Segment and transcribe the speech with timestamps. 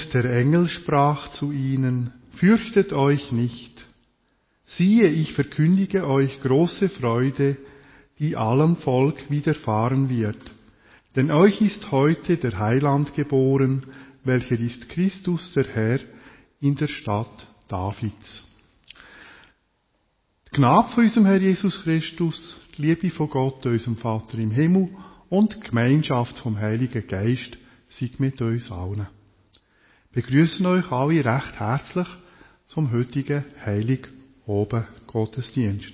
[0.00, 3.86] Und der Engel sprach zu ihnen, Fürchtet euch nicht.
[4.66, 7.56] Siehe, ich verkündige euch große Freude,
[8.18, 10.38] die allem Volk widerfahren wird.
[11.16, 13.82] Denn euch ist heute der Heiland geboren,
[14.24, 16.00] welcher ist Christus der Herr
[16.60, 18.44] in der Stadt Davids.
[20.46, 24.88] Die Gnade von unserem Herr Jesus Christus, die Liebe von Gott, unserem Vater im Himmel
[25.28, 27.56] und die Gemeinschaft vom Heiligen Geist
[27.88, 29.06] sind mit uns allen.
[30.12, 32.08] Wir begrüßen euch alle recht herzlich
[32.66, 34.08] zum heutigen Heilig
[34.44, 35.92] Oben Gottesdienst.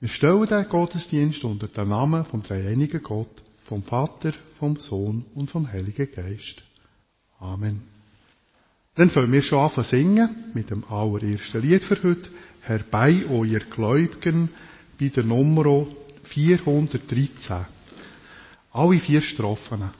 [0.00, 5.50] Wir stellen den Gottesdienst unter den Namen vom dreieinigen Gott, vom Vater, vom Sohn und
[5.50, 6.62] vom Heiligen Geist.
[7.38, 7.82] Amen.
[8.94, 12.30] Dann fangen wir schon an zu singen mit dem allerersten Lied für heute.
[12.62, 14.48] Herbei, o ihr Gläubigen,
[14.98, 15.86] bei der Nummer
[16.24, 17.66] 413.
[18.72, 19.90] Alle vier Strophen.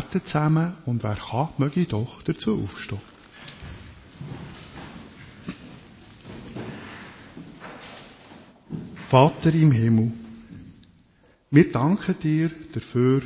[0.00, 3.00] Beten zusammen und wer kann, möge doch dazu aufstehen.
[9.10, 10.12] Vater im Himmel,
[11.50, 13.22] wir danken dir dafür,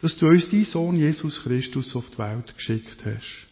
[0.00, 3.46] dass du uns deinen Sohn Jesus Christus auf die Welt geschickt hast,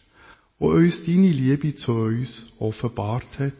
[0.57, 3.53] und uns deine Liebe zu uns offenbart hat.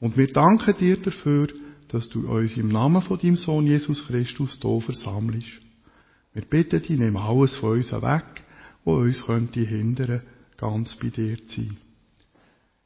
[0.00, 1.48] Und wir danken dir dafür,
[1.88, 5.67] dass du uns im Namen von deinem Sohn Jesus Christus hier versammelst.
[6.34, 8.42] Wir bitten dich, nimm alles von uns weg,
[8.84, 10.22] wo uns könnte hindern,
[10.56, 11.76] ganz bei dir zu sein.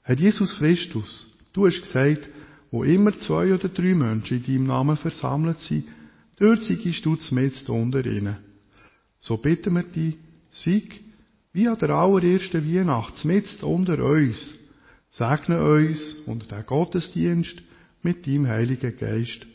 [0.03, 2.29] Herr Jesus Christus, du hast gesagt,
[2.71, 5.85] wo immer zwei oder drei Menschen in deinem Namen versammelt sind,
[6.39, 8.39] dort siegst du mit unter ihnen.
[9.21, 10.17] So bitten wir dich,
[10.53, 11.03] sieg,
[11.53, 14.37] wie an der allerersten Weihnacht, mit unter uns.
[15.11, 17.61] Segne uns und den Gottesdienst
[18.03, 19.47] mit deinem Heiligen Geist,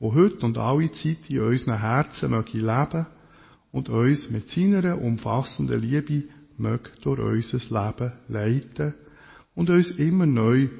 [0.00, 3.06] wo heute und alle Zeit in unseren Herzen möge leben
[3.76, 6.22] und uns mit seiner umfassenden Liebe
[6.56, 8.94] möge durch unser Leben leiten
[9.54, 10.70] und uns immer neu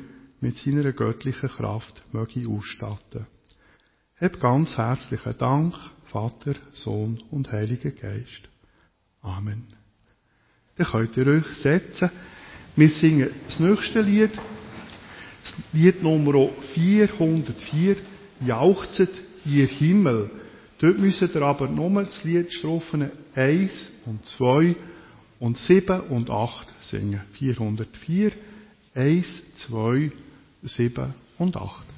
[0.40, 3.26] mit seiner göttlichen Kraft möge ausstatten.
[4.18, 5.74] Hab ganz herzlichen Dank,
[6.06, 8.48] Vater, Sohn und Heiliger Geist.
[9.20, 9.66] Amen.
[10.78, 12.10] Dann könnt ihr euch setzen.
[12.76, 14.32] Wir singen das nächste Lied,
[15.74, 17.96] Lied Nummer 404,
[18.40, 19.10] Jauchzet
[19.44, 20.30] ihr Himmel.
[20.78, 23.70] Dort müssen ihr aber nur das Lied Strophen 1
[24.04, 24.76] und 2
[25.40, 27.20] und 7 und 8 singen.
[27.38, 28.32] 404,
[28.94, 29.26] 1,
[29.68, 30.12] 2,
[30.62, 31.95] 7 und 8.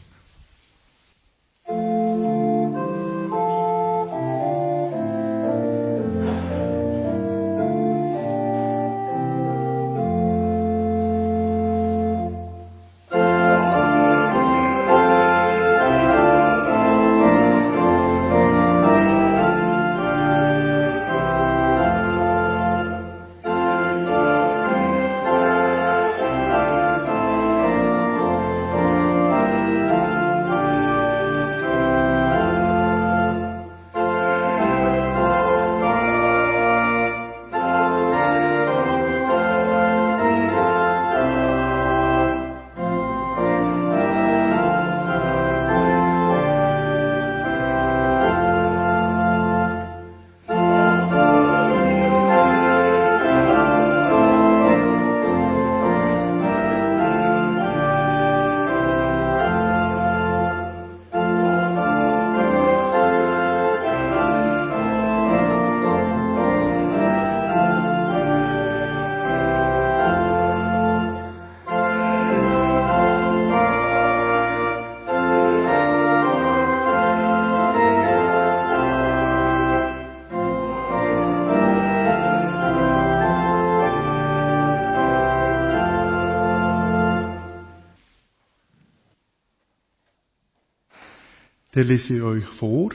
[91.79, 92.91] der lese ich euch vor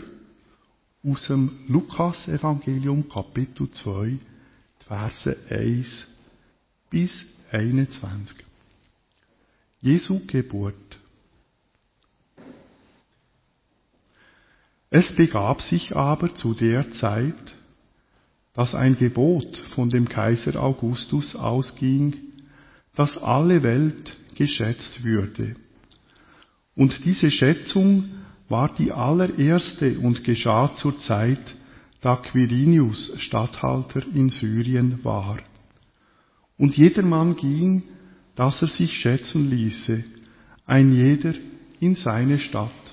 [1.05, 4.19] aus dem Lukas-Evangelium, Kapitel 2,
[4.85, 5.87] Verse 1
[6.89, 7.09] bis
[7.49, 8.43] 21.
[9.79, 10.99] Jesu Geburt.
[14.89, 17.55] Es begab sich aber zu der Zeit,
[18.53, 22.15] dass ein Gebot von dem Kaiser Augustus ausging,
[22.95, 25.55] dass alle Welt geschätzt würde.
[26.75, 28.22] Und diese Schätzung
[28.53, 31.55] war die allererste und geschah zur Zeit,
[32.01, 35.39] da Quirinius Statthalter in Syrien war.
[36.59, 37.81] Und jedermann ging,
[38.35, 40.03] dass er sich schätzen ließe,
[40.67, 41.33] ein jeder
[41.79, 42.83] in seine Stadt.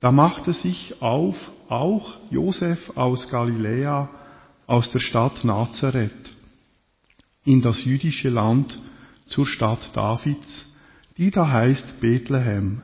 [0.00, 1.36] Da machte sich auf
[1.68, 4.10] auch Josef aus Galiläa,
[4.66, 6.28] aus der Stadt Nazareth,
[7.44, 8.76] in das jüdische Land
[9.26, 10.66] zur Stadt Davids,
[11.16, 12.82] die da heißt Bethlehem,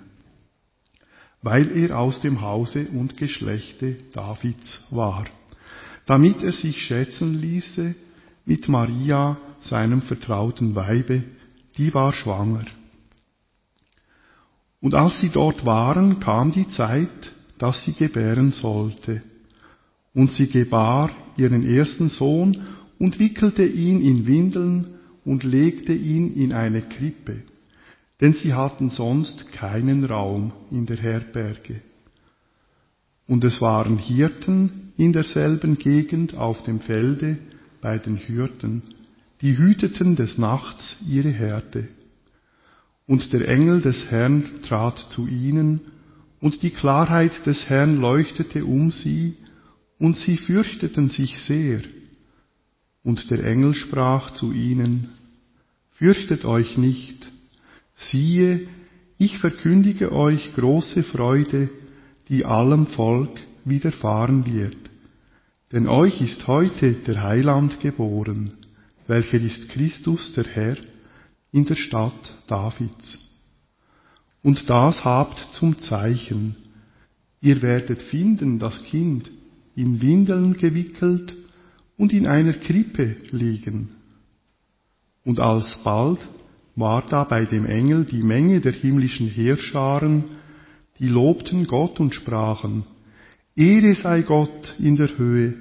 [1.42, 5.25] weil er aus dem Hause und Geschlechte Davids war,
[6.07, 7.95] damit er sich schätzen ließe
[8.45, 11.23] mit Maria, seinem vertrauten Weibe,
[11.76, 12.64] die war schwanger.
[14.80, 19.23] Und als sie dort waren, kam die Zeit, dass sie gebären sollte.
[20.14, 22.66] Und sie gebar ihren ersten Sohn
[22.99, 27.42] und wickelte ihn in Windeln und legte ihn in eine Krippe,
[28.20, 31.80] denn sie hatten sonst keinen Raum in der Herberge.
[33.26, 37.38] Und es waren Hirten in derselben Gegend auf dem Felde
[37.80, 38.82] bei den Hürden,
[39.40, 41.88] die hüteten des Nachts ihre Herde.
[43.06, 45.80] Und der Engel des Herrn trat zu ihnen,
[46.40, 49.37] und die Klarheit des Herrn leuchtete um sie,
[49.98, 51.80] und sie fürchteten sich sehr.
[53.02, 55.10] Und der Engel sprach zu ihnen,
[55.90, 57.28] Fürchtet euch nicht,
[57.99, 58.69] siehe,
[59.19, 61.71] ich verkündige euch große Freude,
[62.28, 64.76] die allem Volk widerfahren wird.
[65.73, 68.55] Denn euch ist heute der Heiland geboren,
[69.07, 70.76] welcher ist Christus der Herr,
[71.52, 73.19] in der Stadt Davids.
[74.43, 76.57] Und das habt zum Zeichen.
[77.40, 79.31] Ihr werdet finden das Kind
[79.75, 81.35] in Windeln gewickelt
[81.97, 83.90] und in einer Krippe liegen.
[85.25, 86.21] Und alsbald
[86.78, 90.25] war da bei dem Engel die Menge der himmlischen Heerscharen,
[90.99, 92.85] die lobten Gott und sprachen,
[93.56, 95.54] Ehre sei Gott in der Höhe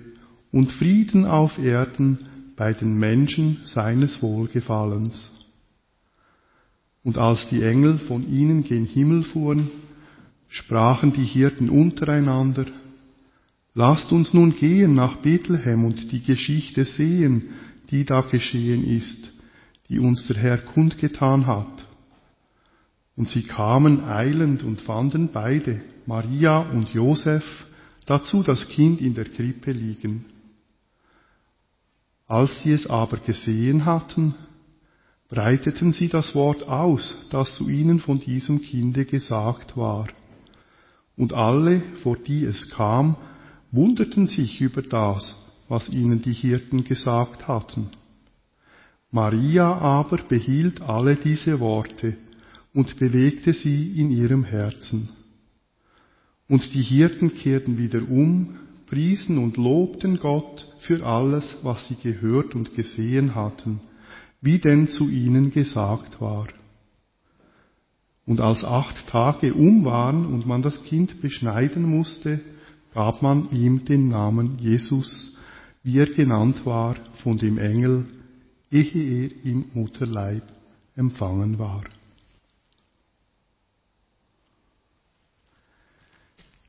[0.51, 2.19] und Frieden auf Erden
[2.55, 5.31] bei den Menschen seines Wohlgefallens.
[7.03, 9.71] Und als die Engel von ihnen gen Himmel fuhren,
[10.49, 12.65] sprachen die Hirten untereinander,
[13.73, 17.49] Lasst uns nun gehen nach Bethlehem und die Geschichte sehen,
[17.91, 19.36] die da geschehen ist,
[19.89, 21.85] die uns der Herr kundgetan hat.
[23.15, 27.43] Und sie kamen eilend und fanden beide, Maria und Josef,
[28.05, 30.25] dazu das Kind in der Krippe liegen.
[32.27, 34.35] Als sie es aber gesehen hatten,
[35.29, 40.07] breiteten sie das Wort aus, das zu ihnen von diesem Kinde gesagt war.
[41.15, 43.15] Und alle, vor die es kam,
[43.71, 45.35] wunderten sich über das,
[45.67, 47.91] was ihnen die Hirten gesagt hatten.
[49.21, 52.15] Maria aber behielt alle diese Worte
[52.73, 55.09] und bewegte sie in ihrem Herzen.
[56.47, 62.55] Und die Hirten kehrten wieder um, priesen und lobten Gott für alles, was sie gehört
[62.55, 63.81] und gesehen hatten
[64.41, 66.47] wie denn zu ihnen gesagt war.
[68.25, 72.41] Und als acht Tage um waren und man das Kind beschneiden musste,
[72.93, 75.37] gab man ihm den Namen Jesus,
[75.83, 78.05] wie er genannt war von dem Engel,
[78.71, 80.43] ehe er im Mutterleib
[80.95, 81.83] empfangen war.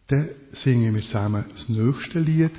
[0.09, 2.53] Dann singen wir zusammen das nächste Lied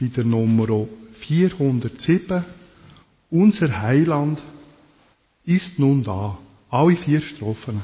[0.00, 0.88] bei der Nummer
[1.20, 2.44] 407.
[3.30, 4.42] Unser Heiland
[5.44, 6.38] ist nun da.
[6.68, 7.82] Alle vier Strophen.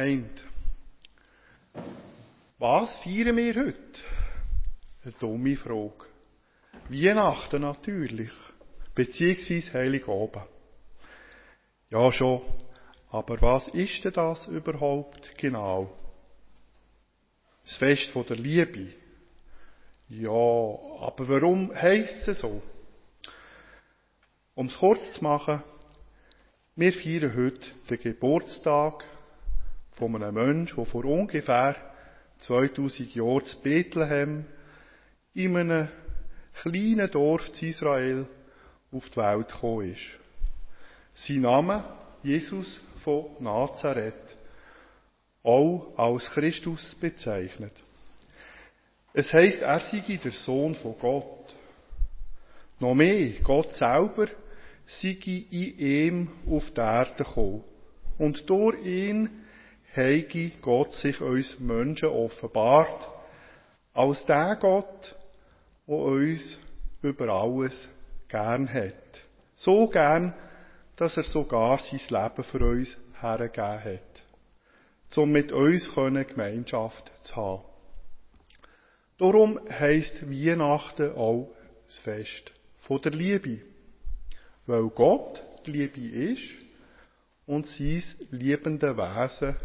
[0.00, 0.42] Gemeinde.
[2.58, 4.02] Was feiern wir heute?
[5.04, 6.06] Eine dumme Frage.
[6.88, 8.32] Weihnachten natürlich,
[8.94, 10.46] beziehungsweise Heiligabend.
[11.90, 12.42] Ja schon,
[13.10, 15.90] aber was ist denn das überhaupt genau?
[17.64, 18.94] Das Fest der Liebe.
[20.08, 22.62] Ja, aber warum heisst es so?
[24.54, 25.62] Um es kurz zu machen,
[26.74, 29.04] wir feiern heute den Geburtstag
[30.00, 31.76] von einem Menschen, der vor ungefähr
[32.38, 34.46] 2000 Jahren zu Bethlehem
[35.34, 35.88] in einem
[36.54, 38.26] kleinen Dorf in Israel
[38.90, 40.00] auf die Welt gekommen ist.
[41.26, 41.84] Sein Name
[42.22, 44.14] Jesus von Nazareth,
[45.42, 47.72] auch als Christus bezeichnet.
[49.12, 51.54] Es heißt, er sei der Sohn von Gott.
[52.78, 54.28] Noch mehr, Gott selber
[54.86, 55.18] sei
[55.50, 57.64] in ihm auf die Erde gekommen.
[58.16, 59.39] Und durch ihn
[59.96, 63.08] heige Gott sich uns Menschen offenbart,
[63.92, 65.16] als der Gott,
[65.86, 66.58] der uns
[67.02, 67.88] über alles
[68.28, 68.94] gern hat.
[69.56, 70.34] So gern,
[70.96, 77.64] dass er sogar sein Leben für uns hergegeben hat, um mit uns Gemeinschaft zu haben.
[79.18, 81.50] Darum heisst Weihnachten auch
[81.86, 83.60] das Fest von der Liebe.
[84.66, 86.50] Weil Gott die Liebe ist
[87.46, 89.56] und sein liebende Wesen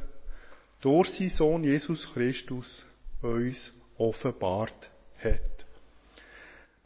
[0.81, 2.85] durch seinen Sohn Jesus Christus
[3.21, 5.65] uns offenbart hat.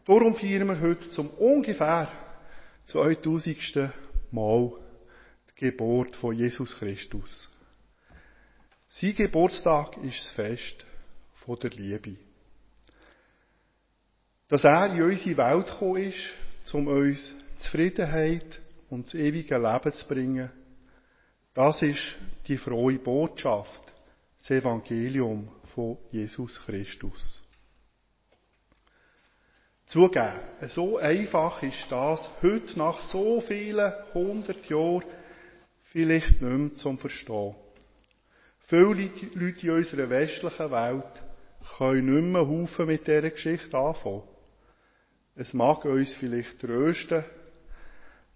[0.05, 2.11] Darum feiern wir heute zum ungefähr
[2.87, 3.91] 2000.
[4.31, 4.71] Mal
[5.49, 7.49] die Geburt von Jesus Christus.
[8.89, 10.85] Sein Geburtstag ist das Fest
[11.45, 12.15] von der Liebe.
[14.47, 20.07] Dass er in unsere Welt gekommen ist, um uns Zufriedenheit und das ewige Leben zu
[20.07, 20.49] bringen,
[21.59, 22.15] das ist
[22.47, 23.83] die frohe Botschaft,
[24.39, 27.43] das Evangelium von Jesus Christus.
[29.87, 35.03] Zugeben, so einfach ist das heute nach so vielen hundert Jahren
[35.91, 37.55] vielleicht nicht mehr zum Verstehen.
[38.61, 41.23] Viele Leute in unserer westlichen Welt
[41.77, 44.23] können nicht mehr mit dieser Geschichte anfangen.
[45.35, 47.25] Es mag uns vielleicht trösten,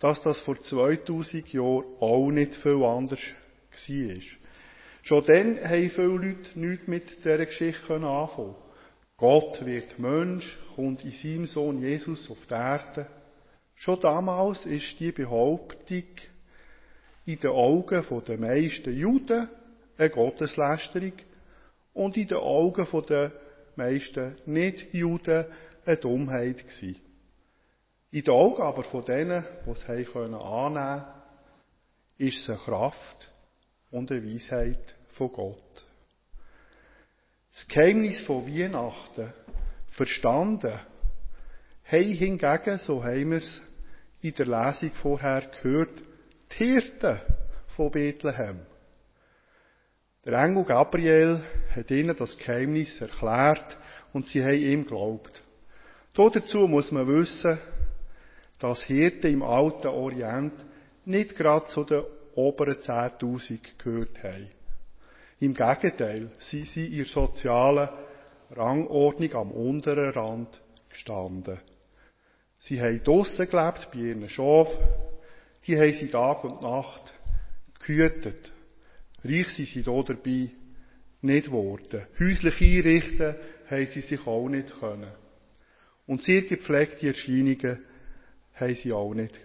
[0.03, 3.21] dass das vor 2000 Jahren auch nicht viel anders
[3.71, 4.21] war.
[5.01, 8.55] Schon dann haben viele Leute nichts mit dieser Geschichte anfangen
[9.15, 13.07] Gott wird Mensch, kommt in seinem Sohn Jesus auf die Erde.
[13.75, 16.03] Schon damals ist die Behauptung
[17.25, 19.47] in den Augen der meisten Juden
[19.97, 21.13] eine Gotteslästerung
[21.93, 23.31] und in den Augen der
[23.77, 25.45] meisten Nicht-Juden
[25.85, 26.99] eine Dummheit gewesen.
[28.13, 31.03] In den Augen aber von denen, die es annehmen konnten,
[32.19, 33.31] ist es eine Kraft
[33.89, 35.85] und eine Weisheit von Gott.
[37.51, 39.33] Das Geheimnis von Weihnachten
[39.93, 40.79] verstanden
[41.85, 43.61] haben hingegen, so haben wir es
[44.21, 45.99] in der Lesung vorher gehört,
[46.51, 47.19] die Hirten
[47.75, 48.59] von Bethlehem.
[50.23, 51.43] Der Engel Gabriel
[51.75, 53.75] hat ihnen das Geheimnis erklärt
[54.13, 55.41] und sie haben ihm geglaubt.
[56.13, 57.57] Dazu muss man wissen,
[58.63, 60.53] dass Hirten im alten Orient
[61.03, 64.47] nicht gerade zu den oberen 10.000 gehört haben.
[65.41, 67.89] Im Gegenteil, sie sind in ihrer sozialen
[68.51, 71.59] Rangordnung am unteren Rand gestanden.
[72.59, 74.79] Sie haben draussen gelebt, bei ihren Schafen.
[75.67, 77.13] Die haben sie Tag und Nacht
[77.85, 78.53] gehütet.
[79.25, 80.51] Reich sind sie hier dabei
[81.21, 82.07] nicht geworden.
[82.17, 83.35] Häuslich einrichten
[83.69, 85.11] haben sie sich auch nicht können.
[86.07, 87.79] Und sehr gepflegte Erscheinungen
[88.63, 89.39] haben sie auch nicht.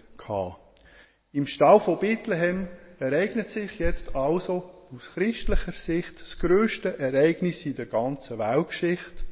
[1.31, 2.67] Im Stall von Bethlehem
[2.99, 9.23] ereignet sich jetzt also aus christlicher Sicht das größte Ereignis in der ganzen Weltgeschichte.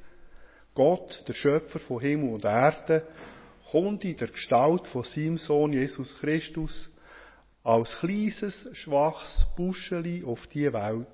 [0.75, 3.07] Gott, der Schöpfer von Himmel und Erde,
[3.71, 6.89] kommt in der Gestalt von seinem Sohn Jesus Christus
[7.63, 11.07] als kleines, schwaches Buscheli auf die Welt.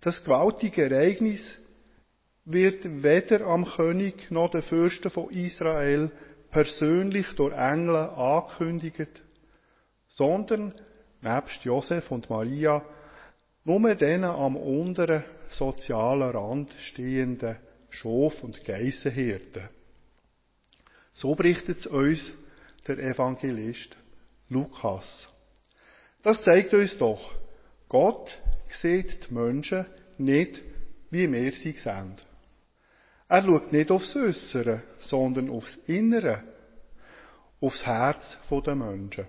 [0.00, 1.40] Das gewaltige Ereignis
[2.44, 6.10] wird weder am König noch den Fürsten von Israel
[6.52, 9.22] persönlich durch Engel angekündigt,
[10.10, 10.74] sondern
[11.20, 12.84] nebst Josef und Maria,
[13.64, 17.56] nur denen am unteren sozialen Rand stehenden
[17.90, 19.68] Schof- und Geissenhirten.
[21.14, 22.32] So berichtet es uns
[22.86, 23.96] der Evangelist
[24.48, 25.28] Lukas.
[26.22, 27.34] Das zeigt uns doch,
[27.88, 28.30] Gott
[28.80, 29.86] sieht die Menschen
[30.18, 30.62] nicht,
[31.10, 32.14] wie wir sie sehen.
[33.32, 36.42] Er schaut nicht aufs Äußere, sondern aufs Innere,
[37.62, 39.26] aufs Herz der Menschen.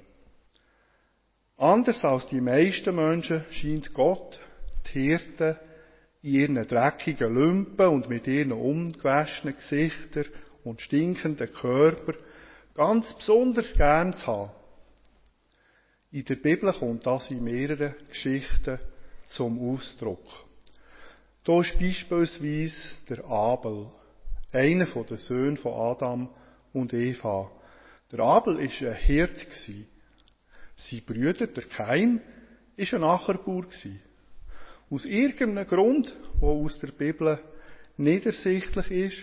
[1.55, 4.41] Anders als die meisten Menschen scheint Gott
[4.87, 5.55] die Hirten
[6.21, 10.25] in ihren dreckigen Lümpen und mit ihren ungewaschenen Gesichtern
[10.65, 12.15] und stinkenden Körper
[12.75, 14.51] ganz besonders gern zu haben.
[16.11, 18.79] In der Bibel kommt das in mehreren Geschichten
[19.29, 20.27] zum Ausdruck.
[21.45, 22.73] Da ist beispielsweise
[23.09, 23.87] der Abel,
[24.53, 26.29] einer der Söhne von Adam
[26.71, 27.51] und Eva.
[28.13, 29.45] Der Abel ist ein Hirt
[30.77, 32.21] Sein Bruder, der Kain,
[32.77, 33.65] ist ein Ackerbauer
[34.89, 37.37] Aus irgendeinem Grund, der aus der Bibel
[37.97, 39.19] nicht ersichtlich ist,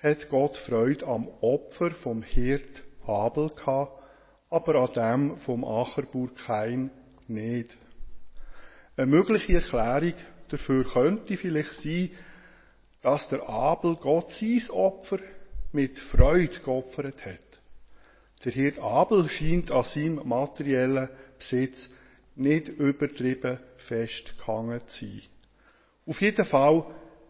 [0.00, 4.00] hat Gott Freude am Opfer vom Hirt Abel gehabt,
[4.48, 6.90] aber an dem vom Ackerbauer Kain
[7.26, 7.76] nicht.
[8.96, 10.14] Eine mögliche Erklärung
[10.50, 12.10] dafür könnte vielleicht sein,
[13.02, 15.18] dass der Abel Gott sein Opfer
[15.72, 17.60] mit Freude geopfert hat.
[18.44, 21.08] Der Hirt Abel scheint an seinem materiellen
[21.38, 21.88] Besitz
[22.36, 23.58] nicht übertrieben
[23.88, 25.22] festgehangen zu sein.
[26.06, 26.84] Auf jeden Fall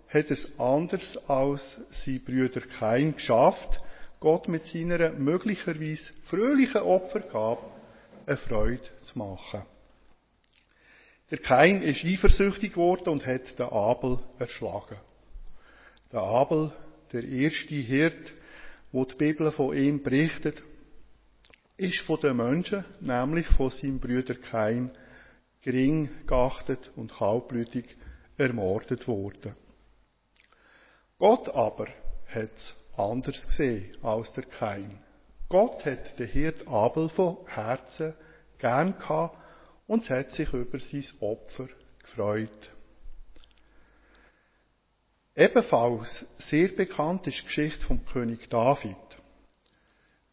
[0.08, 1.62] hat es anders als
[2.04, 3.80] sein Brüder Kain geschafft,
[4.20, 7.62] Gott mit seiner möglicherweise fröhlichen Opfergabe
[8.26, 9.62] eine Freude zu machen.
[11.30, 14.98] Der Kain ist eifersüchtig geworden und hat den Abel erschlagen.
[16.12, 16.72] Der Abel,
[17.12, 18.32] der erste Hirt,
[18.90, 20.60] wo die Bibel von ihm berichtet,
[21.76, 24.90] ist von den Menschen, nämlich von seinem Brüder Kain,
[25.62, 27.96] gering geachtet und kaltblütig
[28.36, 29.54] ermordet worden.
[31.18, 31.86] Gott aber
[32.26, 34.98] hat es anders gesehen als der Kain.
[35.48, 38.14] Gott hat den Hirt Abel von Herzen
[38.58, 39.39] gern gehabt
[39.90, 41.66] und es hat sich über sein Opfer
[41.98, 42.70] gefreut.
[45.34, 48.94] Ebenfalls sehr bekannt ist die Geschichte vom König David.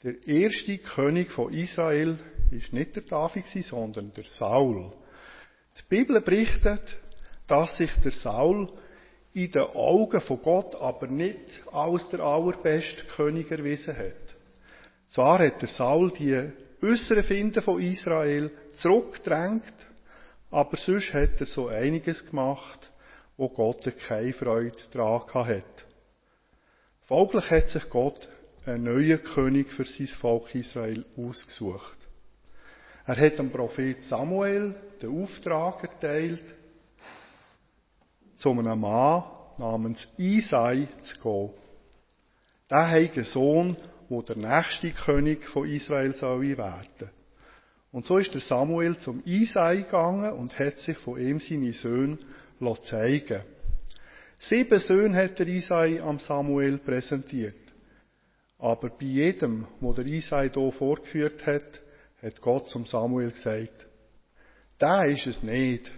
[0.03, 2.19] Der erste König von Israel
[2.51, 4.93] ist nicht der David, sondern der Saul.
[5.79, 6.95] Die Bibel berichtet,
[7.47, 8.71] dass sich der Saul
[9.33, 14.35] in den Augen von Gott aber nicht als der allerbeste König erwiesen hat.
[15.09, 19.73] Zwar hat der Saul die äußeren Finden von Israel zurückgedrängt,
[20.51, 22.79] aber sonst hat er so einiges gemacht,
[23.35, 25.85] wo Gott keine Freude daran hat.
[27.05, 28.27] Folglich hat sich Gott
[28.65, 31.97] einen neuen König für sein Volk Israel ausgesucht.
[33.05, 36.43] Er hat dem Prophet Samuel den Auftrag erteilt,
[38.37, 39.23] zu einem Mann
[39.57, 41.49] namens Isai zu gehen.
[42.69, 43.77] Der hat einen Sohn,
[44.09, 47.09] der der nächste König von Israel soll werden.
[47.91, 52.17] Und so ist der Samuel zum Isai gegangen und hat sich von ihm seine Söhne
[52.83, 53.41] zeigen
[54.39, 57.55] Sieben Söhne hat der Isai am Samuel präsentiert.
[58.59, 61.81] Aber bei jedem, wo der Isai hier vorgeführt hat,
[62.21, 63.87] hat Gott zum Samuel gesagt,
[64.77, 65.91] da ist es nicht.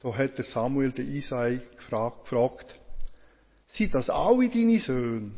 [0.00, 2.78] Da hat der Samuel den Isai gefragt
[3.68, 5.32] sind das alle deine Söhne?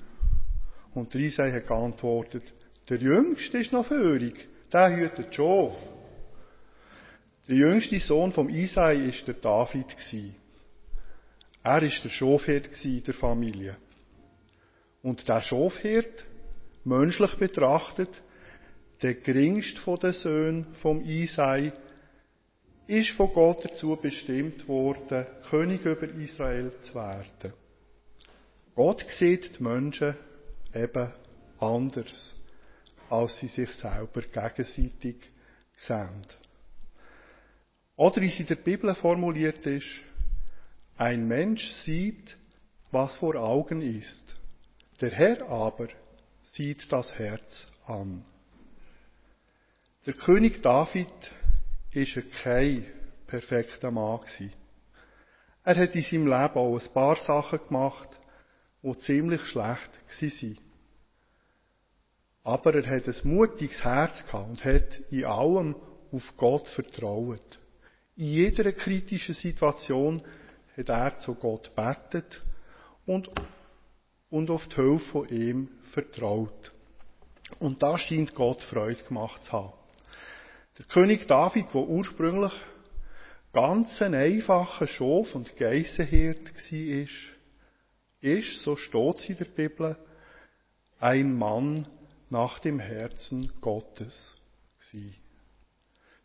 [0.97, 2.43] Und der Isai hat geantwortet,
[2.89, 5.77] der Jüngste ist noch führig, der hütet Schof.
[7.47, 9.95] Der jüngste Sohn vom Isai ist der David
[11.63, 13.77] Er ist der Schofhirt der Familie.
[15.03, 16.25] Und der Schofhirt,
[16.85, 18.11] menschlich betrachtet,
[19.03, 21.75] der geringste von den Söhnen vom Isai,
[22.87, 27.53] ist von Gott dazu bestimmt worden, König über Israel zu werden.
[28.75, 30.17] Gott sieht die Menschen
[30.77, 31.13] eben
[31.59, 32.35] anders,
[33.09, 35.17] als sie sich selber gegenseitig
[35.87, 36.27] sehen.
[37.97, 39.87] Oder wie es in der Bibel formuliert ist,
[40.99, 42.37] ein Mensch sieht,
[42.91, 44.37] was vor Augen ist.
[45.01, 45.89] Der Herr aber
[46.53, 48.25] sieht das Herz an.
[50.07, 51.09] Der König David
[51.93, 52.87] ist kein
[53.27, 54.21] perfekter Mann.
[55.65, 58.09] Er hat in seinem Leben auch ein paar Sachen gemacht,
[58.83, 60.66] die ziemlich schlecht waren.
[62.47, 65.75] Aber er hat ein mutiges Herz gehabt und hat in allem
[66.13, 67.59] auf Gott vertraut.
[68.15, 70.23] In jeder kritischen Situation
[70.77, 72.41] hat er zu Gott betet
[73.05, 73.29] und
[74.31, 76.73] und auf die Hilfe von ihm vertraut.
[77.59, 79.73] Und da scheint Gott Freude gemacht zu haben.
[80.79, 82.53] Der König David, der ursprünglich
[83.53, 87.07] ganz ein einfacher Schof- und Geissenhirt war,
[88.21, 89.97] ist, so steht es in der Bibel,
[91.01, 91.89] ein Mann
[92.31, 94.37] nach dem Herzen Gottes
[94.79, 95.15] gewesen.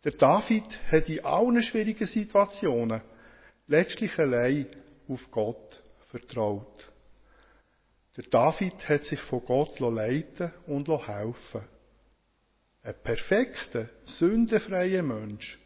[0.04, 3.02] Der David hat in allen schwierigen Situationen
[3.68, 4.66] letztlich allein
[5.08, 6.92] auf Gott vertraut.
[8.16, 11.62] Der David hat sich von Gott leiten und helfen.
[12.82, 15.58] Ein perfekter, sündenfreier Mensch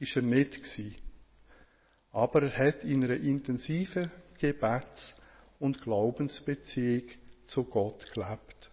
[0.00, 0.96] ist er nicht gewesen.
[2.10, 5.14] Aber er hat in einer intensiven Gebets-
[5.58, 7.08] und Glaubensbeziehung
[7.46, 8.70] zu Gott gelebt.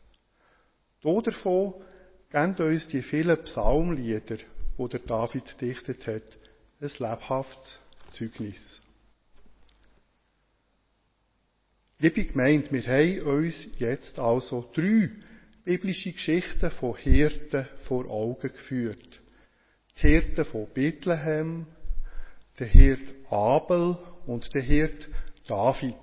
[1.04, 1.74] Davon
[2.30, 4.38] geben uns die vielen Psalmlieder,
[4.78, 6.24] die der David dichtet hat,
[6.80, 7.80] ein lebhaftes
[8.12, 8.82] Zeugnis.
[11.98, 15.10] Liebe Gemeinde, wir haben uns jetzt also drei
[15.64, 19.22] biblische Geschichten von Hirten vor Augen geführt.
[19.98, 21.68] Die Hirten von Bethlehem,
[22.60, 25.08] der Hirt Abel und der Hirt
[25.48, 25.96] David.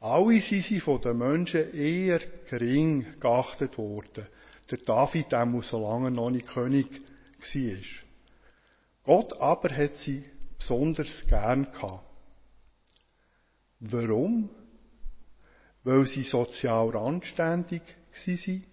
[0.00, 4.26] Alle sind sie von den Menschen eher gering geachtet worden.
[4.70, 7.02] Der David auch so lange noch nicht König
[7.54, 7.82] war.
[9.04, 10.24] Gott aber hat sie
[10.58, 12.04] besonders gern gehabt.
[13.80, 14.50] Warum?
[15.84, 17.82] Weil sie sozial anständig
[18.26, 18.64] waren?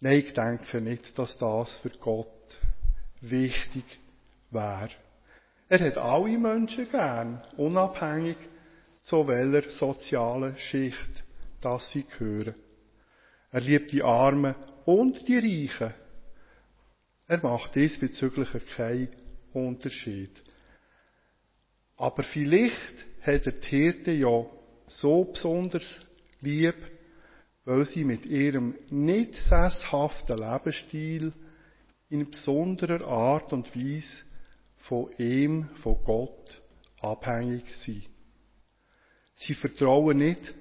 [0.00, 2.58] Nein, ich denke nicht, dass das für Gott
[3.20, 3.84] wichtig
[4.50, 4.90] wäre.
[5.68, 8.38] Er hat alle Menschen gern, unabhängig
[9.10, 11.24] zu welcher sozialen Schicht
[11.60, 12.54] das sie gehören.
[13.50, 15.92] Er liebt die Armen und die Reichen.
[17.26, 19.08] Er macht diesbezüglich keinen
[19.52, 20.30] Unterschied.
[21.96, 24.46] Aber vielleicht hat er die Hirte ja
[24.86, 25.84] so besonders
[26.40, 26.76] lieb,
[27.64, 31.32] weil sie mit ihrem nicht sesshaften Lebensstil
[32.10, 34.22] in besonderer Art und Weise
[34.78, 36.62] von ihm, von Gott,
[37.00, 38.09] abhängig sind.
[39.46, 40.54] Sie vertrauen nicht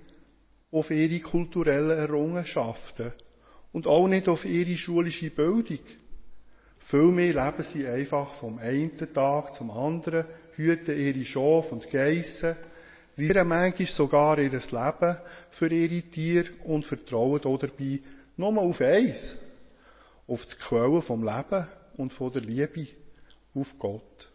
[0.71, 3.11] auf ihre kulturellen Errungenschaften
[3.73, 5.79] und auch nicht auf ihre schulische Bildung.
[6.89, 12.55] Vielmehr leben sie einfach vom einen Tag zum anderen, hüten ihre Schafe und Geissen,
[13.17, 15.17] rieren manchmal sogar ihr Leben
[15.51, 17.99] für ihre Tiere und vertrauen dabei
[18.37, 19.35] nur auf eins,
[20.25, 22.87] auf die Quelle vom Leben und von der Liebe,
[23.53, 24.29] auf Gott.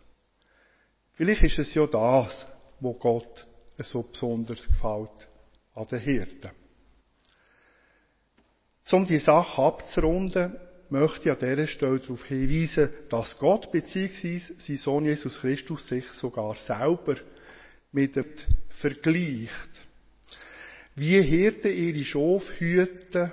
[1.14, 2.46] Vielleicht ist es ja das,
[2.78, 3.46] wo Gott
[3.78, 5.28] so besonders gefällt
[5.74, 6.50] an den Hirten.
[8.92, 10.56] Um die Sache abzurunden,
[10.90, 14.40] möchte ich an dieser Stelle darauf hinweisen, dass Gott bzw.
[14.58, 17.16] sein Sohn Jesus Christus sich sogar selber
[17.90, 18.26] mit dem
[18.80, 19.70] vergleicht.
[20.94, 23.32] Wie Hirten ihre Schafe hüten,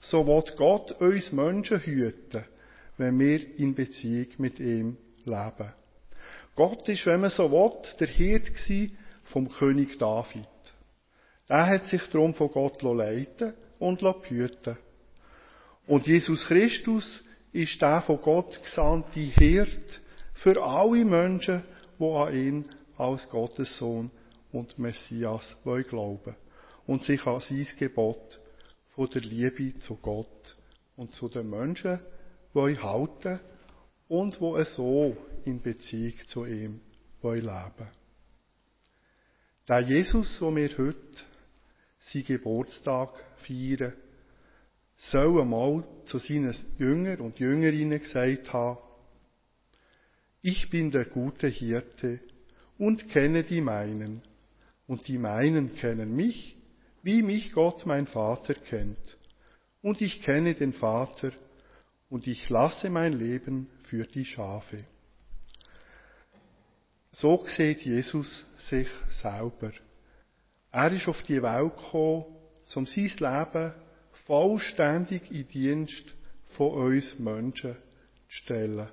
[0.00, 2.44] so wird Gott uns Menschen hüten,
[2.96, 5.72] wenn wir in Beziehung mit ihm leben.
[6.54, 8.54] Gott ist, wenn man so will, der Hirt
[9.24, 10.46] vom König David.
[11.48, 14.76] Er hat sich darum von Gott leiten und behüten
[15.86, 20.00] und Jesus Christus ist der von Gott gesandte Hirt
[20.34, 21.62] für alle Menschen,
[21.98, 24.10] die an ihn als Gottes Sohn
[24.52, 26.36] und Messias glauben
[26.86, 28.40] und sich an sein Gebot
[28.94, 30.56] von der Liebe zu Gott
[30.96, 32.00] und zu den Menschen
[32.54, 33.40] halten
[34.08, 36.80] und wo so in Beziehung zu ihm
[37.22, 38.03] leben
[39.66, 40.98] Der Jesus, wo wir heute
[42.00, 43.14] seinen Geburtstag
[43.46, 43.94] feiern,
[44.98, 48.78] soll einmal zu seinen Jüngern und Jüngerinnen gesagt haben,
[50.42, 52.20] ich bin der gute Hirte
[52.76, 54.20] und kenne die meinen,
[54.86, 56.56] und die meinen kennen mich,
[57.02, 59.16] wie mich Gott mein Vater kennt.
[59.80, 61.32] Und ich kenne den Vater,
[62.10, 64.84] und ich lasse mein Leben für die Schafe.
[67.12, 68.88] So sieht Jesus sich
[69.22, 69.72] selber.
[70.72, 72.24] Er ist auf die Welt gekommen,
[72.74, 73.72] um sein Leben
[74.26, 76.04] vollständig in Dienst
[76.56, 77.80] von uns Menschen zu
[78.28, 78.88] stellen.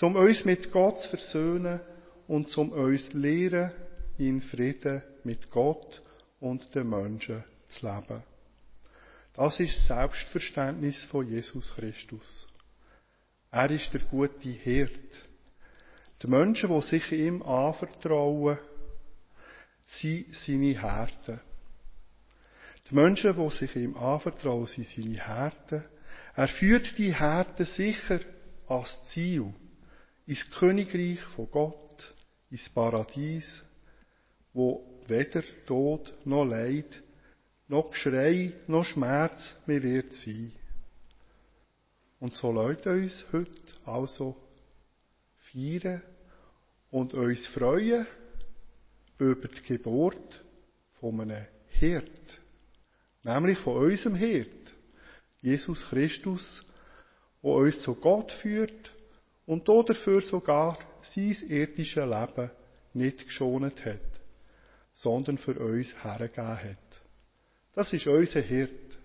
[0.00, 1.80] Um uns mit Gott zu versöhnen
[2.28, 3.72] und um uns zu lehren,
[4.18, 6.02] in Frieden mit Gott
[6.40, 8.22] und den Menschen zu leben.
[9.34, 12.46] Das ist das Selbstverständnis von Jesus Christus.
[13.50, 14.92] Er ist der gute Hirt.
[16.22, 18.58] Die Menschen, die sich ihm anvertrauen,
[19.86, 21.40] sind seine Härten.
[22.88, 25.84] Die Menschen, die sich ihm anvertrauen, sind seine Härten.
[26.34, 28.20] Er führt die Härten sicher
[28.68, 29.52] als Ziel
[30.26, 32.14] ins Königreich von Gott,
[32.50, 33.62] ins Paradies,
[34.52, 37.02] wo weder Tod noch Leid,
[37.68, 40.52] noch Geschrei, noch Schmerz mehr wird sein.
[42.18, 43.50] Und so lasst uns heute
[43.84, 44.36] also
[45.52, 46.02] feiern
[46.90, 48.06] und uns freuen
[49.18, 50.44] über die Geburt
[51.00, 52.40] von einem Hirt.
[53.22, 54.74] Nämlich von unserem Hirt,
[55.40, 56.44] Jesus Christus,
[57.42, 58.92] der uns zu Gott führt
[59.46, 60.78] und dafür sogar
[61.14, 62.50] sein irdisches Leben
[62.94, 64.00] nicht geschont hat,
[64.94, 66.78] sondern für uns hergegeben hat.
[67.74, 68.98] Das ist unser Hirt,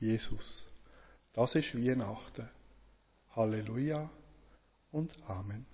[0.00, 0.66] Jesus.
[1.34, 2.48] Das ist Weihnachten.
[3.36, 4.08] Halleluja
[4.92, 5.66] und Amen.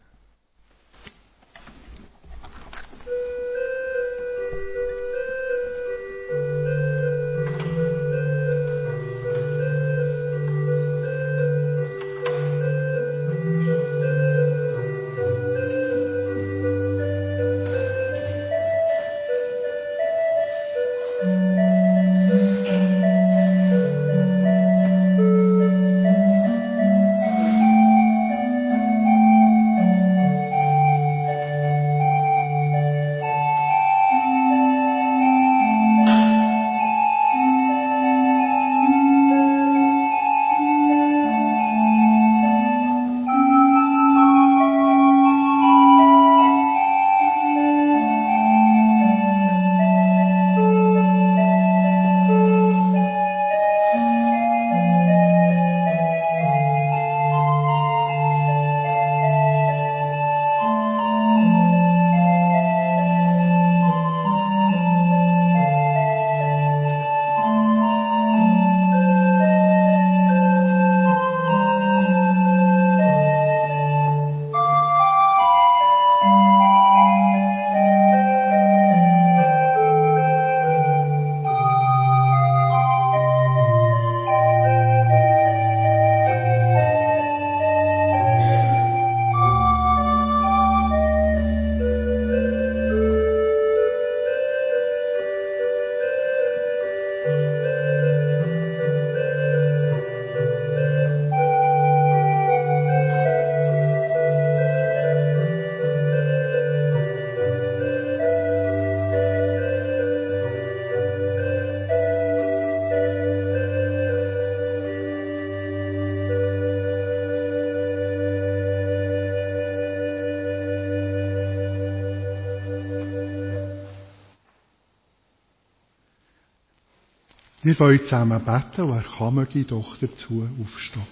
[127.70, 131.06] Wir wollen zusammen beten und er kann möge doch dazu aufstehen.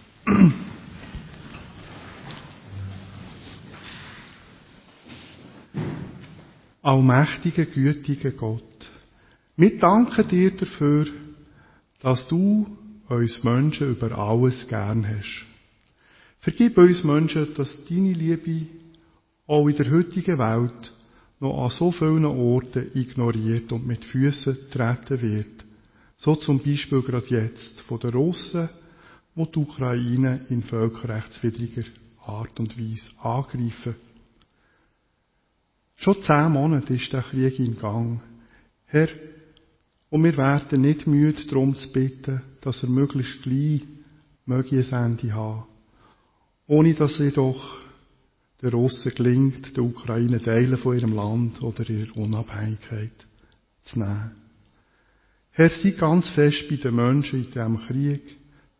[6.82, 8.90] Allmächtiger, gütiger Gott,
[9.56, 11.06] wir danken dir dafür,
[12.02, 12.66] dass du
[13.08, 15.46] uns Menschen über alles gern hast.
[16.40, 18.66] Vergib uns Menschen, dass deine Liebe
[19.46, 20.92] auch in der heutigen Welt
[21.38, 25.57] noch an so vielen Orten ignoriert und mit Füßen treten wird.
[26.18, 28.68] So zum Beispiel gerade jetzt von den Russen,
[29.36, 31.84] wo die Ukraine in völkerrechtswidriger
[32.26, 33.94] Art und Weise angreifen.
[35.94, 38.20] Schon zehn Monate ist der Krieg in Gang.
[38.86, 39.08] Herr,
[40.10, 43.82] und wir werden nicht müde, darum zu bitten, dass er möglichst gleich
[44.44, 45.64] möge ein Ende haben.
[46.66, 47.80] Ohne dass jedoch
[48.60, 53.12] der Russen gelingt, der Ukraine Teile von ihrem Land oder ihrer Unabhängigkeit
[53.84, 54.47] zu nehmen.
[55.58, 58.22] Herr, sei ganz fest bei den Menschen in diesem Krieg,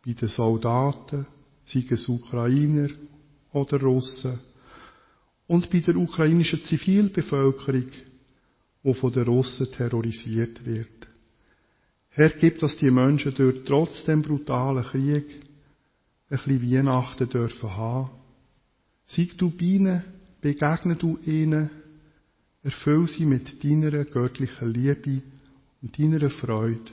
[0.05, 1.25] bei den Soldaten,
[1.65, 2.87] sei es Ukrainer
[3.51, 4.39] oder Russen,
[5.45, 7.91] und bei der ukrainischen Zivilbevölkerung,
[8.81, 11.05] die von den Russen terrorisiert wird.
[12.11, 15.25] Herr, gib, dass die Menschen dort trotz dem brutalen Krieg
[16.29, 18.09] ein bisschen Weihnachten dürfen haben.
[19.05, 20.03] Sei du bei ihnen,
[20.39, 21.71] begegne du ihnen,
[22.63, 25.23] erfüll sie mit deiner göttlichen Liebe
[25.81, 26.91] und deiner Freude.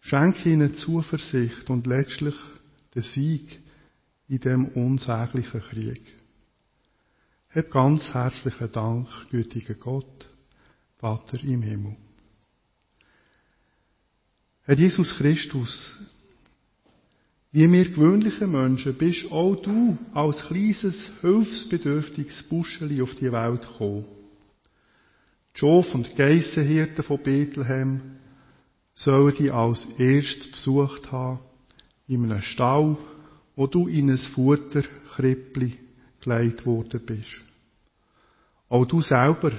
[0.00, 2.34] Schenke ihnen Zuversicht und letztlich
[2.94, 3.60] den Sieg
[4.28, 6.02] in dem unsäglichen Krieg.
[7.50, 10.28] Hab ganz herzlichen Dank, gütiger Gott,
[10.98, 11.96] Vater im Himmel.
[14.62, 15.92] Herr Jesus Christus,
[17.50, 24.06] wie wir gewöhnliche Menschen bist auch du als kleines, hilfsbedürftiges Buscheli auf die Welt gekommen.
[25.54, 28.00] Die Schof- und Geissenhirten von Bethlehem
[28.94, 31.40] sollen dich als erstes besucht haben,
[32.06, 32.96] in einem Stall,
[33.56, 35.76] wo du in ein Futterkrippli
[36.20, 37.42] gelegt worden bist.
[38.68, 39.52] Auch du selber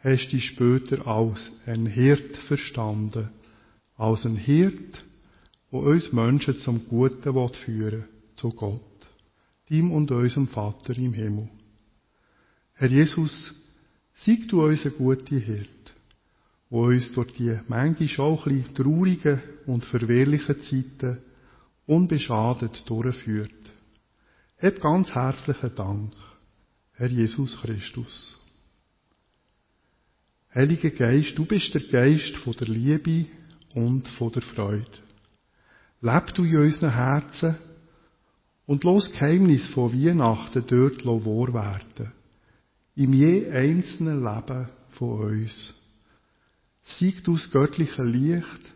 [0.00, 3.30] hast dich später als ein Hirt verstanden,
[3.96, 5.04] als ein Hirt,
[5.70, 7.32] wo uns Menschen zum Guten
[7.64, 8.80] führen will, zu Gott,
[9.68, 11.48] ihm und unserem Vater im Himmel.
[12.74, 13.54] Herr Jesus,
[14.22, 15.94] Sieg du unser guter Hirt,
[16.70, 21.18] wo uns durch die manchmal auch ein bisschen traurigen und verwehrlichen Zeiten
[21.86, 23.72] unbeschadet durchführt.
[24.60, 26.14] Hab ganz herzlichen Dank,
[26.94, 28.40] Herr Jesus Christus.
[30.54, 33.26] Heiliger Geist, du bist der Geist von der Liebe
[33.74, 34.86] und von der Freude.
[36.00, 37.56] Leb du in unseren Herzen
[38.66, 42.12] und los Geheimnis von Weihnachten dort wahr werden.
[42.96, 45.74] Im je einzelnen Leben von uns.
[46.84, 48.74] Sieg du das göttliche Licht,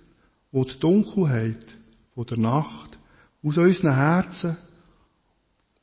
[0.50, 1.64] wo die Dunkelheit
[2.14, 2.98] von der Nacht
[3.44, 4.56] aus unseren Herzen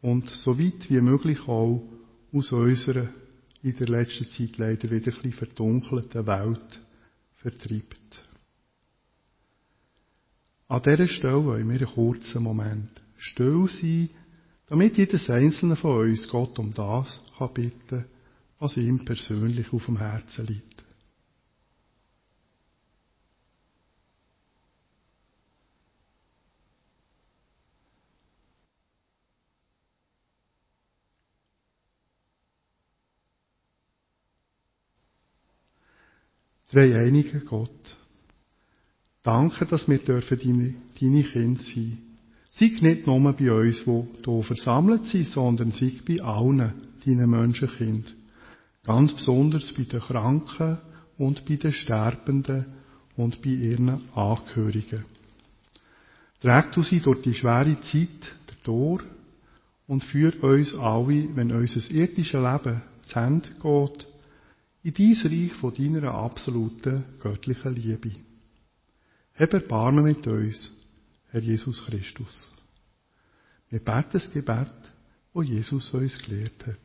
[0.02, 1.82] und so weit wie möglich auch
[2.34, 3.08] aus unserer
[3.64, 6.80] in der letzten Zeit leider wieder ein bisschen verdunkelten Welt
[7.38, 8.22] vertreibt.
[10.68, 14.10] An dieser Stelle wollen wir einen kurzen Moment still sein,
[14.68, 18.06] damit jedes einzelne von uns Gott um das kann bitten
[18.60, 20.76] was ihm persönlich auf dem Herzen liegt.
[36.76, 37.96] Dreieiniger Gott.
[39.24, 41.98] Danke, dass wir dürfen deine, deine Kinder sein.
[42.52, 46.74] Sei nicht nur bei uns, die hier versammelt sind, sondern sei bei allen
[47.06, 48.14] deinen Menschenkind.
[48.86, 50.78] Ganz besonders bei den Kranken
[51.18, 52.66] und bei den Sterbenden
[53.16, 55.06] und bei ihren Angehörigen.
[56.42, 59.04] Träg du sie durch die schwere Zeit durch
[59.88, 64.08] und führ uns alle, wenn unser irdisches Leben zu Ende geht,
[64.84, 68.12] in dies Reich von deiner absoluten göttlichen Liebe.
[69.34, 70.72] Hab Erbarmen mit uns,
[71.32, 72.48] Herr Jesus Christus.
[73.70, 74.72] Wir beten das Gebet,
[75.34, 76.85] wo Jesus uns gelehrt hat.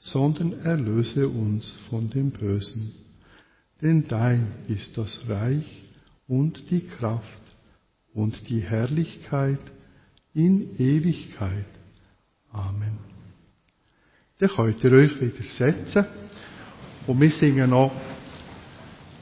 [0.00, 2.92] sondern erlöse uns von dem Bösen.
[3.80, 5.66] Denn dein ist das Reich
[6.26, 7.42] und die Kraft
[8.12, 9.60] und die Herrlichkeit
[10.34, 11.66] in Ewigkeit.
[12.50, 13.10] Amen
[14.40, 16.04] dann könnt ihr euch wieder setzen.
[17.06, 17.92] Und wir singen noch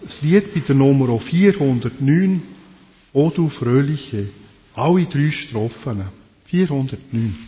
[0.01, 2.43] das Lied bei der Nummer 409,
[3.13, 4.29] O du Fröhliche.
[4.75, 6.05] Alle drei Strophen.
[6.45, 7.48] 409.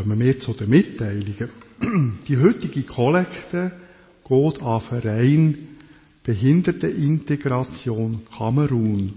[0.00, 1.50] kommen wir zu den Mitteilungen.
[2.26, 3.70] Die heutige Kollekte
[4.26, 5.76] geht an Verein
[6.22, 9.12] Behindertenintegration Kamerun.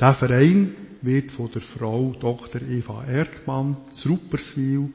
[0.00, 2.62] Der Verein wird von der Frau Dr.
[2.62, 4.88] Eva Erdmann zu Rupperswil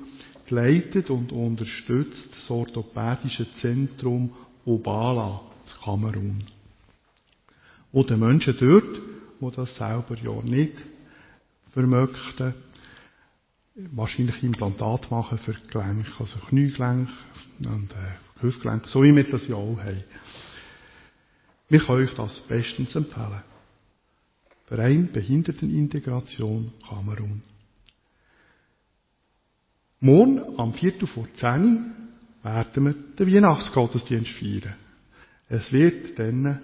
[0.45, 4.31] geleitet und unterstützt das orthopädische Zentrum
[4.65, 6.43] Obala zu Kamerun.
[7.93, 9.01] Und den Menschen dort,
[9.39, 10.73] die das selber ja nicht
[11.71, 12.55] vermöchten,
[13.91, 17.11] wahrscheinlich Implantat machen für Gelenke, also Kniegelenke
[17.65, 20.03] und äh, Hüftgelenke, so wie wir das ja auch haben.
[21.69, 23.41] Wir können euch das bestens empfehlen.
[24.65, 27.43] Verein Behindertenintegration Kamerun.
[29.99, 31.93] Morgen am Viertel vor 10
[32.43, 34.75] werden wir den Weihnachtsgottesdienst feiern.
[35.49, 36.61] Es wird dann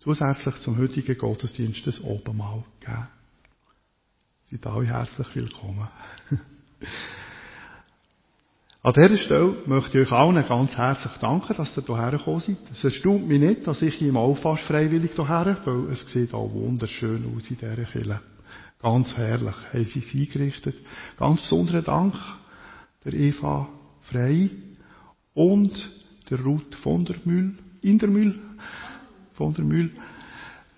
[0.00, 3.08] zusätzlich zum heutigen Gottesdienst das Obenmahl geben.
[4.48, 5.88] Seid alle herzlich willkommen.
[8.80, 12.56] An dieser Stelle möchte ich euch allen ganz herzlich danken, dass ihr hierher gekommen seid.
[12.70, 16.52] Es erstaunt mich nicht, dass ich hier mal fast freiwillig hierher, weil es sieht auch
[16.52, 18.20] wunderschön aus in dieser Kirche.
[18.80, 20.76] Ganz herrlich haben sie es eingerichtet.
[21.18, 22.14] Ganz besonderen Dank
[23.04, 23.68] der Eva
[24.02, 24.48] Frey
[25.34, 25.90] und
[26.30, 28.38] der Ruth von der Mühl, in der Mühl,
[29.32, 29.90] von der Mühl,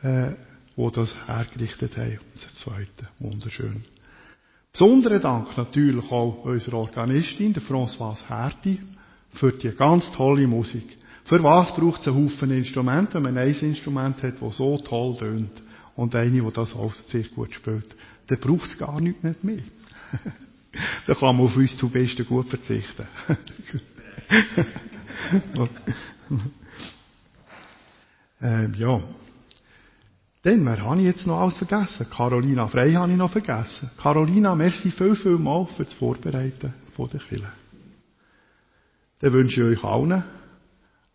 [0.00, 0.47] äh,
[0.78, 2.20] wo das hergerichtet haben.
[2.34, 3.82] Das zweite, wunderschön.
[4.70, 8.78] Besonderen Dank natürlich auch unserer Organistin, der Françoise Herti,
[9.32, 10.84] für die ganz tolle Musik.
[11.24, 15.16] Für was braucht es einen Haufen Instrumente, wenn man ein Instrument hat, das so toll
[15.18, 15.50] tönt
[15.96, 17.96] und eine, die das auch sehr gut spielt?
[18.28, 19.64] Dann braucht es gar nichts mehr.
[21.08, 23.08] da kann man auf uns zu Besten gut verzichten.
[28.40, 29.02] ähm, ja.
[30.42, 32.06] Dann, wer habe ich jetzt noch alles vergessen?
[32.10, 33.90] Carolina Frey habe ich noch vergessen.
[34.00, 37.52] Carolina, merci viel, viel mal für das Vorbereiten von der Kille.
[39.20, 40.22] Dann wünsche ich euch allen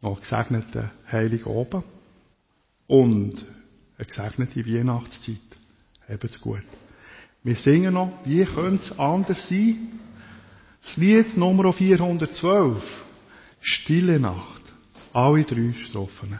[0.01, 1.83] noch gesegneten Heiligen Oben
[2.87, 3.45] und
[3.97, 5.37] eine gesegnete Weihnachtszeit.
[6.09, 6.65] Habt's gut.
[7.43, 9.99] Wir singen noch, wie könnte es anders sein?
[10.83, 12.83] Das Lied Nummer 412.
[13.61, 14.61] Stille Nacht.
[15.13, 16.39] Alle drei Strophen.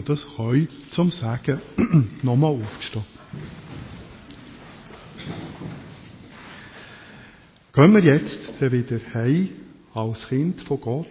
[0.00, 1.60] Die das können, zum Sagen,
[2.22, 3.04] nochmal aufzustehen.
[7.72, 9.48] Gehen wir jetzt wieder heim
[9.94, 11.06] als Kind von Gott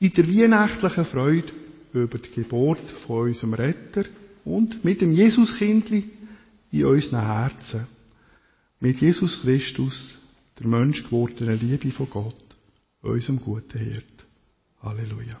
[0.00, 1.52] in der weihnachtlichen Freude
[1.92, 4.04] über die Geburt von unserem Retter
[4.44, 6.10] und mit dem Jesuskindli
[6.72, 7.86] in unseren Herzen.
[8.80, 10.14] Mit Jesus Christus,
[10.58, 12.34] der Mensch gewordene Liebe von Gott,
[13.02, 14.26] unserem guten Hirt.
[14.82, 15.40] Halleluja.